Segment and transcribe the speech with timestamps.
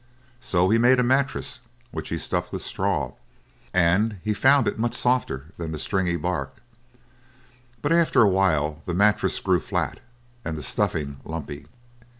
[0.39, 1.59] So he made a mattress
[1.91, 3.11] which he stuffed with straw,
[3.71, 6.55] and he found it much softer than the stringy bark.
[7.83, 9.99] But after a while the mattress grew flat,
[10.43, 11.67] and the stuffing lumpy.